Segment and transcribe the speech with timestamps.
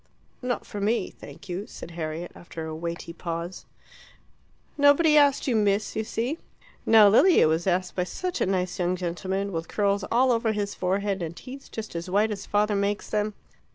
[0.41, 3.67] "Not for me, thank you," said Harriet, after a weighty pause.
[4.75, 6.39] "Nobody asked you, Miss, you see.
[6.87, 10.73] Now Lilia was asked by such a nice young gentleman, with curls all over his
[10.73, 13.35] forehead, and teeth just as white as father makes them."